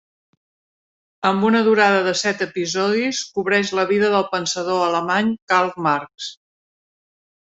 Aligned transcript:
Amb 1.29 1.43
una 1.49 1.59
durada 1.67 1.99
de 2.07 2.13
set 2.21 2.41
episodis, 2.45 3.19
cobreix 3.35 3.73
la 3.81 3.85
vida 3.95 4.09
del 4.17 4.25
pensador 4.31 4.81
alemany 4.87 5.29
Karl 5.53 5.71
Marx. 5.89 6.31